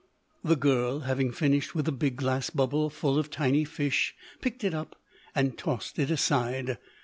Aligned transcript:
The 0.43 0.55
girl 0.55 1.01
having 1.01 1.31
finished 1.31 1.75
with 1.75 1.85
the 1.85 1.91
big 1.91 2.15
glass 2.15 2.49
bubble 2.49 2.89
full 2.89 3.19
of 3.19 3.29
tiny 3.29 3.63
fish, 3.63 4.15
picked 4.41 4.63
it 4.63 4.73
up 4.73 4.95
and 5.35 5.55
tossed 5.55 5.99
it 5.99 6.09
aside. 6.09 6.79